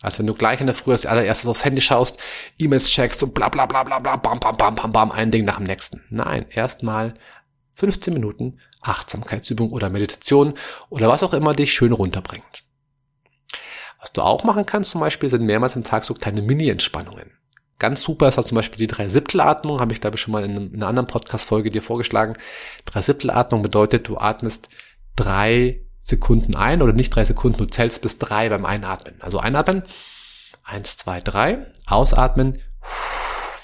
Als 0.00 0.18
wenn 0.18 0.26
du 0.26 0.32
gleich 0.32 0.62
in 0.62 0.66
der 0.66 0.74
Früh 0.74 0.92
als 0.92 1.04
allererstes 1.04 1.46
aufs 1.46 1.64
Handy 1.66 1.82
schaust, 1.82 2.18
E-Mails 2.58 2.88
checkst 2.88 3.22
und 3.22 3.34
bla 3.34 3.50
bla 3.50 3.66
bla 3.66 3.84
bla 3.84 3.98
bla, 3.98 4.16
bam, 4.16 4.40
bam, 4.40 4.56
bam, 4.56 4.74
bam, 4.74 4.92
bam, 4.92 5.12
ein 5.12 5.30
Ding 5.30 5.44
nach 5.44 5.56
dem 5.56 5.64
nächsten. 5.64 6.02
Nein, 6.08 6.46
erstmal 6.48 7.12
15 7.76 8.12
Minuten 8.12 8.58
Achtsamkeitsübung 8.80 9.70
oder 9.70 9.90
Meditation 9.90 10.54
oder 10.88 11.08
was 11.08 11.22
auch 11.22 11.32
immer 11.32 11.54
dich 11.54 11.72
schön 11.72 11.92
runterbringt. 11.92 12.64
Was 14.00 14.12
du 14.12 14.22
auch 14.22 14.44
machen 14.44 14.66
kannst 14.66 14.90
zum 14.90 15.00
Beispiel 15.00 15.30
sind 15.30 15.44
mehrmals 15.44 15.76
am 15.76 15.84
Tag 15.84 16.04
so 16.04 16.14
kleine 16.14 16.42
Mini-Entspannungen. 16.42 17.32
Ganz 17.78 18.02
super 18.02 18.28
ist 18.28 18.38
da 18.38 18.42
zum 18.42 18.56
Beispiel 18.56 18.78
die 18.78 18.86
Dreisiptelatmung, 18.86 19.80
habe 19.80 19.92
ich 19.92 20.00
glaube 20.00 20.16
ich 20.16 20.22
schon 20.22 20.32
mal 20.32 20.44
in, 20.44 20.74
einer 20.74 20.86
anderen 20.86 21.06
Podcast-Folge 21.06 21.70
dir 21.70 21.82
vorgeschlagen. 21.82 22.36
Dreisiptelatmung 22.86 23.62
bedeutet, 23.62 24.08
du 24.08 24.16
atmest 24.16 24.70
drei 25.14 25.82
Sekunden 26.02 26.56
ein 26.56 26.80
oder 26.80 26.94
nicht 26.94 27.14
drei 27.14 27.24
Sekunden, 27.24 27.58
du 27.58 27.66
zählst 27.66 28.00
bis 28.00 28.18
drei 28.18 28.48
beim 28.48 28.64
Einatmen. 28.64 29.16
Also 29.20 29.38
einatmen, 29.38 29.82
eins, 30.64 30.96
zwei, 30.96 31.20
drei, 31.20 31.66
ausatmen, 31.86 32.62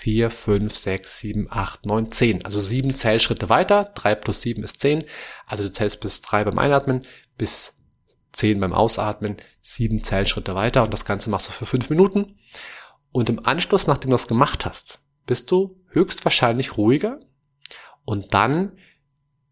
vier, 0.02 0.30
fünf, 0.30 0.74
sechs, 0.74 1.18
sieben, 1.18 1.46
acht, 1.48 1.86
neun, 1.86 2.10
zehn. 2.10 2.44
Also 2.44 2.58
sieben 2.58 2.92
Zählschritte 2.92 3.48
weiter, 3.48 3.92
drei 3.94 4.16
plus 4.16 4.40
sieben 4.40 4.64
ist 4.64 4.80
zehn. 4.80 5.04
Also 5.46 5.62
du 5.62 5.70
zählst 5.70 6.00
bis 6.00 6.22
drei 6.22 6.42
beim 6.42 6.58
Einatmen, 6.58 7.06
bis 7.38 7.78
zehn 8.32 8.58
beim 8.58 8.72
Ausatmen, 8.72 9.36
sieben 9.62 10.02
Zählschritte 10.02 10.56
weiter 10.56 10.82
und 10.82 10.92
das 10.92 11.04
Ganze 11.04 11.30
machst 11.30 11.46
du 11.46 11.52
für 11.52 11.66
fünf 11.66 11.88
Minuten. 11.88 12.34
Und 13.12 13.28
im 13.28 13.46
Anschluss, 13.46 13.86
nachdem 13.86 14.10
du 14.10 14.14
das 14.16 14.26
gemacht 14.26 14.66
hast, 14.66 15.02
bist 15.26 15.52
du 15.52 15.80
höchstwahrscheinlich 15.90 16.76
ruhiger. 16.76 17.20
Und 18.04 18.34
dann 18.34 18.72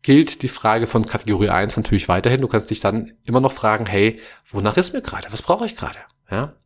gilt 0.02 0.42
die 0.42 0.48
Frage 0.48 0.88
von 0.88 1.06
Kategorie 1.06 1.50
1 1.50 1.76
natürlich 1.76 2.08
weiterhin. 2.08 2.40
Du 2.40 2.48
kannst 2.48 2.70
dich 2.70 2.80
dann 2.80 3.12
immer 3.24 3.40
noch 3.40 3.52
fragen, 3.52 3.86
hey, 3.86 4.18
wonach 4.50 4.76
ist 4.76 4.94
mir 4.94 5.02
gerade? 5.02 5.28
Was 5.30 5.42
brauche 5.42 5.66
ich 5.66 5.76
gerade? 5.76 5.98
Ja? 6.28 6.56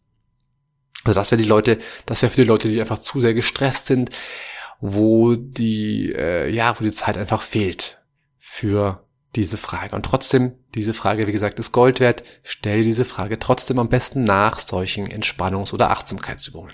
Also 1.04 1.20
das 1.20 1.30
wäre 1.30 1.42
die 1.42 1.48
Leute, 1.48 1.78
das 2.06 2.22
wäre 2.22 2.32
für 2.32 2.42
die 2.42 2.48
Leute, 2.48 2.68
die 2.68 2.80
einfach 2.80 2.98
zu 2.98 3.20
sehr 3.20 3.34
gestresst 3.34 3.86
sind, 3.86 4.10
wo 4.80 5.34
die, 5.34 6.12
äh, 6.12 6.50
ja, 6.50 6.78
wo 6.78 6.84
die 6.84 6.92
Zeit 6.92 7.16
einfach 7.16 7.42
fehlt 7.42 8.02
für 8.38 9.06
diese 9.36 9.56
Frage. 9.56 9.94
Und 9.96 10.04
trotzdem, 10.04 10.52
diese 10.74 10.94
Frage, 10.94 11.26
wie 11.26 11.32
gesagt, 11.32 11.58
ist 11.58 11.72
Gold 11.72 12.00
wert. 12.00 12.22
Stell 12.42 12.82
diese 12.82 13.04
Frage 13.04 13.38
trotzdem 13.38 13.78
am 13.78 13.88
besten 13.88 14.24
nach 14.24 14.58
solchen 14.58 15.06
Entspannungs- 15.06 15.72
oder 15.72 15.90
Achtsamkeitsübungen. 15.90 16.72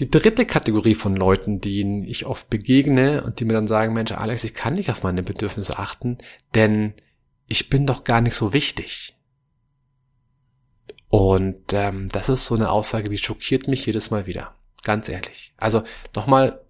Die 0.00 0.10
dritte 0.10 0.44
Kategorie 0.44 0.94
von 0.94 1.14
Leuten, 1.14 1.60
denen 1.60 2.02
ich 2.02 2.26
oft 2.26 2.50
begegne 2.50 3.22
und 3.22 3.38
die 3.38 3.44
mir 3.44 3.52
dann 3.52 3.68
sagen, 3.68 3.94
Mensch, 3.94 4.10
Alex, 4.10 4.42
ich 4.42 4.54
kann 4.54 4.74
nicht 4.74 4.90
auf 4.90 5.04
meine 5.04 5.22
Bedürfnisse 5.22 5.78
achten, 5.78 6.18
denn 6.54 6.94
ich 7.48 7.70
bin 7.70 7.86
doch 7.86 8.02
gar 8.02 8.20
nicht 8.20 8.34
so 8.34 8.52
wichtig. 8.52 9.16
Und 11.14 11.72
ähm, 11.72 12.08
das 12.10 12.28
ist 12.28 12.46
so 12.46 12.54
eine 12.54 12.70
Aussage, 12.70 13.08
die 13.08 13.18
schockiert 13.18 13.68
mich 13.68 13.86
jedes 13.86 14.10
Mal 14.10 14.26
wieder. 14.26 14.54
Ganz 14.82 15.08
ehrlich. 15.08 15.54
Also 15.56 15.82
nochmal, 16.14 16.60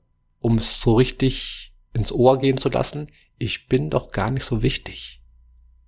um 0.41 0.59
es 0.59 0.81
so 0.81 0.97
richtig 0.97 1.73
ins 1.93 2.13
Ohr 2.13 2.39
gehen 2.39 2.59
zu 2.59 2.69
lassen, 2.69 3.07
ich 3.39 3.69
bin 3.69 3.91
doch 3.91 4.13
gar 4.13 4.31
nicht 4.31 4.45
so 4.45 4.63
wichtig. 4.63 5.23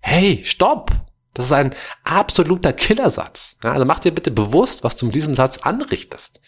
Hey, 0.00 0.42
stopp! 0.44 0.90
Das 1.34 1.46
ist 1.46 1.52
ein 1.52 1.74
absoluter 2.02 2.72
Killersatz. 2.72 3.56
Ja, 3.62 3.72
also 3.72 3.84
mach 3.84 4.00
dir 4.00 4.12
bitte 4.12 4.30
bewusst, 4.30 4.84
was 4.84 4.96
du 4.96 5.06
mit 5.06 5.14
diesem 5.14 5.34
Satz 5.34 5.58
anrichtest 5.58 6.40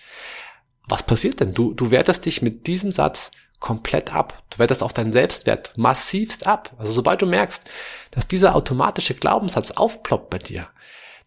was 0.88 1.03
passiert 1.03 1.41
denn? 1.41 1.53
Du, 1.53 1.75
du 1.75 1.91
wertest 1.91 2.25
dich 2.25 2.43
mit 2.43 2.67
diesem 2.67 2.93
Satz 2.93 3.31
komplett 3.61 4.15
ab. 4.15 4.43
Du 4.50 4.59
wertest 4.59 4.83
auch 4.83 4.93
deinen 4.93 5.12
Selbstwert 5.12 5.73
massivst 5.77 6.47
ab. 6.47 6.75
Also 6.79 6.93
sobald 6.93 7.21
du 7.23 7.27
merkst, 7.27 7.62
dass 8.11 8.27
dieser 8.27 8.55
automatische 8.55 9.15
Glaubenssatz 9.15 9.73
aufploppt 9.73 10.31
bei 10.31 10.38
dir, 10.38 10.69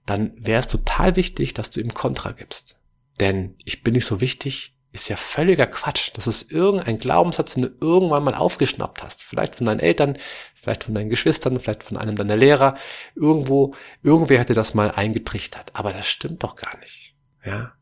dann 0.05 0.33
wäre 0.35 0.59
es 0.59 0.67
total 0.67 1.15
wichtig, 1.15 1.53
dass 1.53 1.71
du 1.71 1.79
ihm 1.79 1.93
Kontra 1.93 2.31
gibst. 2.31 2.77
Denn 3.19 3.55
ich 3.63 3.83
bin 3.83 3.93
nicht 3.93 4.05
so 4.05 4.21
wichtig, 4.21 4.75
ist 4.93 5.09
ja 5.09 5.15
völliger 5.15 5.67
Quatsch. 5.67 6.11
Das 6.15 6.27
ist 6.27 6.51
irgendein 6.51 6.97
Glaubenssatz, 6.97 7.53
den 7.53 7.63
du 7.63 7.69
irgendwann 7.79 8.23
mal 8.23 8.33
aufgeschnappt 8.33 9.03
hast. 9.03 9.23
Vielleicht 9.23 9.55
von 9.55 9.65
deinen 9.65 9.79
Eltern, 9.79 10.17
vielleicht 10.53 10.83
von 10.83 10.93
deinen 10.93 11.09
Geschwistern, 11.09 11.59
vielleicht 11.59 11.83
von 11.83 11.97
einem 11.97 12.15
deiner 12.15 12.35
Lehrer. 12.35 12.75
Irgendwo, 13.15 13.73
irgendwer 14.03 14.39
hätte 14.39 14.53
das 14.53 14.73
mal 14.73 14.91
eingetrichtert. 14.91 15.71
Aber 15.73 15.93
das 15.93 16.07
stimmt 16.07 16.43
doch 16.43 16.55
gar 16.55 16.77
nicht. 16.79 17.15
Ja. 17.45 17.73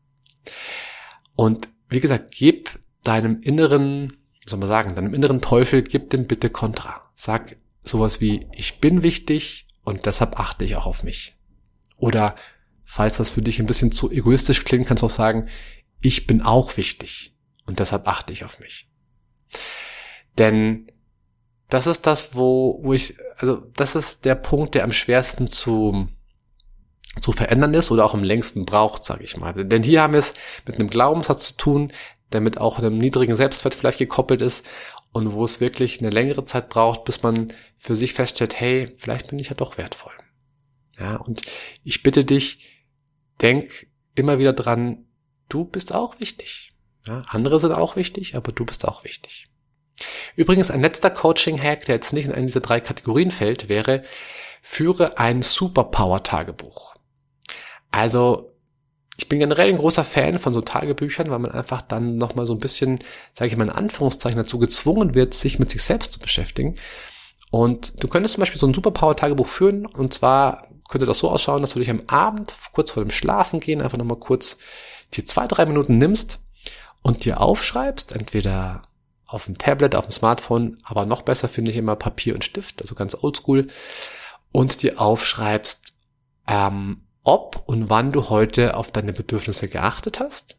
Und 1.34 1.68
wie 1.88 2.00
gesagt, 2.00 2.30
gib 2.30 2.78
deinem 3.02 3.40
inneren, 3.40 4.16
soll 4.46 4.60
man 4.60 4.68
sagen, 4.68 4.94
deinem 4.94 5.14
inneren 5.14 5.40
Teufel, 5.40 5.82
gib 5.82 6.10
dem 6.10 6.26
bitte 6.26 6.48
Kontra. 6.48 7.10
Sag 7.16 7.56
sowas 7.82 8.20
wie, 8.20 8.46
ich 8.54 8.78
bin 8.78 9.02
wichtig 9.02 9.66
und 9.82 10.06
deshalb 10.06 10.38
achte 10.38 10.64
ich 10.64 10.76
auch 10.76 10.86
auf 10.86 11.02
mich. 11.02 11.36
Oder 12.00 12.34
falls 12.84 13.16
das 13.16 13.30
für 13.30 13.42
dich 13.42 13.60
ein 13.60 13.66
bisschen 13.66 13.92
zu 13.92 14.10
egoistisch 14.10 14.64
klingt, 14.64 14.86
kannst 14.86 15.02
du 15.02 15.06
auch 15.06 15.10
sagen, 15.10 15.48
ich 16.02 16.26
bin 16.26 16.42
auch 16.42 16.76
wichtig 16.76 17.36
und 17.66 17.78
deshalb 17.78 18.08
achte 18.08 18.32
ich 18.32 18.44
auf 18.44 18.58
mich. 18.58 18.88
Denn 20.38 20.90
das 21.68 21.86
ist 21.86 22.06
das, 22.06 22.34
wo, 22.34 22.80
wo 22.82 22.92
ich, 22.92 23.16
also 23.38 23.56
das 23.76 23.94
ist 23.94 24.24
der 24.24 24.34
Punkt, 24.34 24.74
der 24.74 24.84
am 24.84 24.92
schwersten 24.92 25.46
zu 25.46 26.08
zu 27.20 27.32
verändern 27.32 27.74
ist 27.74 27.90
oder 27.90 28.04
auch 28.04 28.14
am 28.14 28.22
längsten 28.22 28.64
braucht, 28.64 29.04
sage 29.04 29.24
ich 29.24 29.36
mal. 29.36 29.52
Denn 29.52 29.82
hier 29.82 30.02
haben 30.02 30.12
wir 30.12 30.20
es 30.20 30.34
mit 30.64 30.76
einem 30.76 30.88
Glaubenssatz 30.88 31.48
zu 31.48 31.56
tun, 31.56 31.92
der 32.32 32.40
mit 32.40 32.58
auch 32.58 32.78
einem 32.78 32.98
niedrigen 32.98 33.34
Selbstwert 33.34 33.74
vielleicht 33.74 33.98
gekoppelt 33.98 34.42
ist 34.42 34.64
und 35.12 35.32
wo 35.32 35.44
es 35.44 35.60
wirklich 35.60 36.00
eine 36.00 36.10
längere 36.10 36.44
Zeit 36.44 36.68
braucht, 36.68 37.04
bis 37.04 37.22
man 37.22 37.52
für 37.78 37.96
sich 37.96 38.14
feststellt, 38.14 38.60
hey, 38.60 38.94
vielleicht 38.98 39.28
bin 39.28 39.40
ich 39.40 39.48
ja 39.48 39.54
doch 39.54 39.76
wertvoll. 39.76 40.12
Ja, 41.00 41.16
und 41.16 41.42
ich 41.82 42.02
bitte 42.02 42.24
dich, 42.24 42.68
denk 43.40 43.86
immer 44.14 44.38
wieder 44.38 44.52
dran, 44.52 45.06
du 45.48 45.64
bist 45.64 45.94
auch 45.94 46.20
wichtig. 46.20 46.74
Ja, 47.06 47.22
andere 47.28 47.58
sind 47.58 47.72
auch 47.72 47.96
wichtig, 47.96 48.36
aber 48.36 48.52
du 48.52 48.66
bist 48.66 48.86
auch 48.86 49.02
wichtig. 49.04 49.48
Übrigens, 50.36 50.70
ein 50.70 50.82
letzter 50.82 51.10
Coaching-Hack, 51.10 51.86
der 51.86 51.96
jetzt 51.96 52.12
nicht 52.12 52.26
in 52.26 52.32
eine 52.32 52.46
dieser 52.46 52.60
drei 52.60 52.80
Kategorien 52.80 53.30
fällt, 53.30 53.68
wäre, 53.68 54.02
führe 54.60 55.18
ein 55.18 55.42
Superpower-Tagebuch. 55.42 56.94
Also 57.90 58.52
ich 59.16 59.28
bin 59.28 59.38
generell 59.38 59.68
ein 59.68 59.78
großer 59.78 60.04
Fan 60.04 60.38
von 60.38 60.54
so 60.54 60.60
Tagebüchern, 60.60 61.30
weil 61.30 61.38
man 61.38 61.50
einfach 61.50 61.82
dann 61.82 62.16
nochmal 62.16 62.46
so 62.46 62.54
ein 62.54 62.60
bisschen, 62.60 63.00
sage 63.34 63.50
ich 63.50 63.56
mal 63.56 63.64
in 63.64 63.70
Anführungszeichen, 63.70 64.38
dazu 64.38 64.58
gezwungen 64.58 65.14
wird, 65.14 65.34
sich 65.34 65.58
mit 65.58 65.70
sich 65.70 65.82
selbst 65.82 66.12
zu 66.12 66.20
beschäftigen. 66.20 66.76
Und 67.50 68.02
du 68.02 68.08
könntest 68.08 68.34
zum 68.34 68.42
Beispiel 68.42 68.60
so 68.60 68.66
ein 68.66 68.74
Superpower-Tagebuch 68.74 69.46
führen 69.46 69.86
und 69.86 70.14
zwar 70.14 70.69
könnte 70.90 71.06
das 71.06 71.18
so 71.18 71.30
ausschauen, 71.30 71.62
dass 71.62 71.72
du 71.72 71.78
dich 71.78 71.90
am 71.90 72.02
Abend, 72.08 72.54
kurz 72.72 72.90
vor 72.90 73.02
dem 73.02 73.10
Schlafen 73.10 73.60
gehen, 73.60 73.80
einfach 73.80 73.98
nochmal 73.98 74.18
kurz 74.18 74.58
dir 75.14 75.24
zwei, 75.24 75.46
drei 75.46 75.64
Minuten 75.66 75.98
nimmst 75.98 76.40
und 77.02 77.24
dir 77.24 77.40
aufschreibst, 77.40 78.14
entweder 78.14 78.82
auf 79.26 79.46
dem 79.46 79.58
Tablet, 79.58 79.94
auf 79.94 80.06
dem 80.06 80.12
Smartphone, 80.12 80.78
aber 80.82 81.06
noch 81.06 81.22
besser 81.22 81.48
finde 81.48 81.70
ich 81.70 81.76
immer 81.76 81.96
Papier 81.96 82.34
und 82.34 82.44
Stift, 82.44 82.82
also 82.82 82.94
ganz 82.94 83.14
oldschool, 83.14 83.68
und 84.52 84.82
dir 84.82 85.00
aufschreibst, 85.00 85.94
ähm, 86.48 87.06
ob 87.22 87.62
und 87.66 87.90
wann 87.90 88.12
du 88.12 88.28
heute 88.28 88.76
auf 88.76 88.90
deine 88.90 89.12
Bedürfnisse 89.12 89.68
geachtet 89.68 90.18
hast 90.18 90.58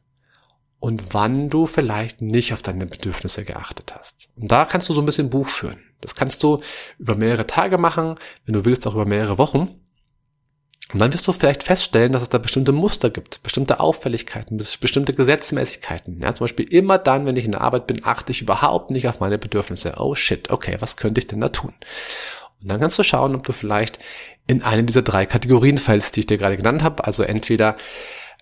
und 0.79 1.13
wann 1.13 1.49
du 1.49 1.67
vielleicht 1.67 2.21
nicht 2.21 2.53
auf 2.53 2.61
deine 2.61 2.85
Bedürfnisse 2.85 3.43
geachtet 3.43 3.93
hast. 3.93 4.29
Und 4.35 4.51
da 4.51 4.65
kannst 4.65 4.87
du 4.87 4.93
so 4.93 5.01
ein 5.01 5.05
bisschen 5.05 5.29
Buch 5.29 5.49
führen. 5.49 5.79
Das 5.99 6.15
kannst 6.15 6.41
du 6.43 6.61
über 6.97 7.15
mehrere 7.15 7.45
Tage 7.45 7.77
machen, 7.77 8.15
wenn 8.45 8.53
du 8.53 8.65
willst 8.65 8.87
auch 8.87 8.93
über 8.93 9.05
mehrere 9.05 9.37
Wochen. 9.37 9.81
Und 10.93 10.99
dann 10.99 11.13
wirst 11.13 11.27
du 11.27 11.31
vielleicht 11.31 11.63
feststellen, 11.63 12.11
dass 12.11 12.21
es 12.21 12.29
da 12.29 12.37
bestimmte 12.37 12.71
Muster 12.71 13.09
gibt, 13.09 13.41
bestimmte 13.43 13.79
Auffälligkeiten, 13.79 14.57
bestimmte 14.57 15.13
Gesetzmäßigkeiten. 15.13 16.19
Ja, 16.19 16.33
zum 16.35 16.45
Beispiel 16.45 16.65
immer 16.73 16.97
dann, 16.97 17.25
wenn 17.25 17.37
ich 17.37 17.45
in 17.45 17.51
der 17.51 17.61
Arbeit 17.61 17.87
bin, 17.87 18.03
achte 18.03 18.31
ich 18.31 18.41
überhaupt 18.41 18.91
nicht 18.91 19.07
auf 19.07 19.19
meine 19.19 19.37
Bedürfnisse. 19.37 19.93
Oh 19.97 20.15
shit, 20.15 20.49
okay, 20.49 20.77
was 20.79 20.97
könnte 20.97 21.19
ich 21.19 21.27
denn 21.27 21.41
da 21.41 21.49
tun? 21.49 21.73
Und 22.61 22.69
dann 22.69 22.79
kannst 22.79 22.99
du 22.99 23.03
schauen, 23.03 23.35
ob 23.35 23.45
du 23.45 23.53
vielleicht 23.53 23.99
in 24.47 24.63
eine 24.63 24.83
dieser 24.83 25.01
drei 25.01 25.25
Kategorien 25.25 25.77
fällst, 25.77 26.15
die 26.15 26.21
ich 26.21 26.27
dir 26.27 26.37
gerade 26.37 26.57
genannt 26.57 26.83
habe. 26.83 27.05
Also 27.05 27.23
entweder 27.23 27.77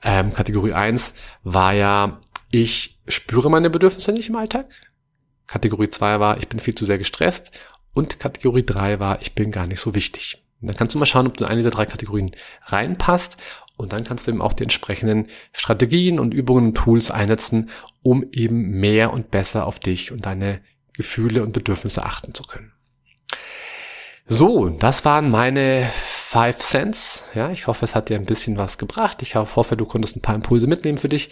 ähm, 0.03 0.33
Kategorie 0.33 0.73
1 0.73 1.13
war 1.43 1.73
ja, 1.73 2.19
ich 2.51 2.99
spüre 3.07 3.49
meine 3.49 3.69
Bedürfnisse 3.69 4.11
nicht 4.11 4.29
im 4.29 4.35
Alltag. 4.35 4.65
Kategorie 5.45 5.89
2 5.89 6.19
war, 6.19 6.37
ich 6.37 6.47
bin 6.47 6.59
viel 6.59 6.75
zu 6.75 6.85
sehr 6.85 6.97
gestresst. 6.97 7.51
Und 7.93 8.19
Kategorie 8.19 8.65
3 8.65 8.99
war, 8.99 9.21
ich 9.21 9.33
bin 9.35 9.51
gar 9.51 9.67
nicht 9.67 9.79
so 9.79 9.95
wichtig. 9.95 10.43
Und 10.61 10.67
dann 10.67 10.75
kannst 10.75 10.93
du 10.93 10.99
mal 10.99 11.05
schauen, 11.05 11.27
ob 11.27 11.37
du 11.37 11.43
in 11.43 11.49
eine 11.49 11.57
dieser 11.57 11.71
drei 11.71 11.85
Kategorien 11.85 12.31
reinpasst. 12.65 13.37
Und 13.77 13.93
dann 13.93 14.03
kannst 14.03 14.27
du 14.27 14.31
eben 14.31 14.41
auch 14.41 14.53
die 14.53 14.63
entsprechenden 14.63 15.27
Strategien 15.53 16.19
und 16.19 16.33
Übungen 16.33 16.67
und 16.67 16.75
Tools 16.75 17.11
einsetzen, 17.11 17.69
um 18.01 18.25
eben 18.31 18.71
mehr 18.71 19.13
und 19.13 19.31
besser 19.31 19.65
auf 19.65 19.79
dich 19.79 20.11
und 20.11 20.25
deine 20.25 20.61
Gefühle 20.93 21.43
und 21.43 21.53
Bedürfnisse 21.53 22.03
achten 22.03 22.33
zu 22.33 22.43
können. 22.43 22.73
So, 24.27 24.69
das 24.69 25.05
waren 25.05 25.31
meine 25.31 25.89
Five 25.93 26.57
Cents. 26.59 27.23
Ja, 27.33 27.49
ich 27.51 27.67
hoffe, 27.67 27.85
es 27.85 27.95
hat 27.95 28.09
dir 28.09 28.17
ein 28.17 28.25
bisschen 28.25 28.57
was 28.57 28.77
gebracht. 28.77 29.21
Ich 29.21 29.35
hoffe, 29.35 29.77
du 29.77 29.85
konntest 29.85 30.15
ein 30.15 30.21
paar 30.21 30.35
Impulse 30.35 30.67
mitnehmen 30.67 30.97
für 30.97 31.09
dich. 31.09 31.29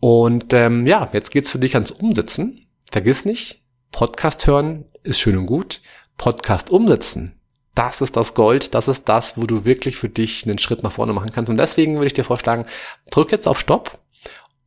Und 0.00 0.54
ähm, 0.54 0.86
ja, 0.86 1.10
jetzt 1.12 1.30
geht's 1.30 1.50
für 1.50 1.58
dich 1.58 1.74
ans 1.74 1.90
Umsetzen. 1.90 2.66
Vergiss 2.90 3.24
nicht, 3.24 3.64
Podcast 3.90 4.46
hören 4.46 4.86
ist 5.04 5.20
schön 5.20 5.36
und 5.36 5.46
gut. 5.46 5.80
Podcast 6.16 6.70
umsetzen, 6.70 7.40
das 7.74 8.00
ist 8.00 8.16
das 8.16 8.34
Gold, 8.34 8.74
das 8.74 8.88
ist 8.88 9.08
das, 9.08 9.38
wo 9.38 9.44
du 9.44 9.64
wirklich 9.64 9.96
für 9.96 10.08
dich 10.08 10.44
einen 10.46 10.58
Schritt 10.58 10.82
nach 10.82 10.92
vorne 10.92 11.12
machen 11.12 11.30
kannst. 11.32 11.50
Und 11.50 11.56
deswegen 11.56 11.94
würde 11.94 12.06
ich 12.06 12.14
dir 12.14 12.24
vorschlagen, 12.24 12.66
drück 13.10 13.32
jetzt 13.32 13.48
auf 13.48 13.58
Stopp 13.58 13.98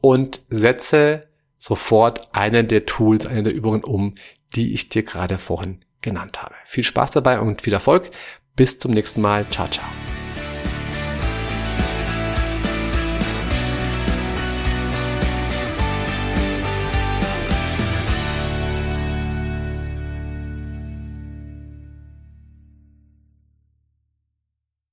und 0.02 0.42
setze 0.50 1.28
sofort 1.58 2.30
eine 2.36 2.64
der 2.64 2.86
Tools, 2.86 3.28
eine 3.28 3.44
der 3.44 3.54
Übungen 3.54 3.84
um, 3.84 4.16
die 4.56 4.74
ich 4.74 4.90
dir 4.90 5.04
gerade 5.04 5.38
vorhin 5.38 5.84
genannt 6.02 6.42
habe. 6.42 6.56
Viel 6.66 6.84
Spaß 6.84 7.12
dabei 7.12 7.40
und 7.40 7.62
viel 7.62 7.74
Erfolg. 7.74 8.10
Bis 8.56 8.80
zum 8.80 8.92
nächsten 8.92 9.22
Mal. 9.22 9.46
Ciao, 9.50 9.68
ciao. 9.68 9.86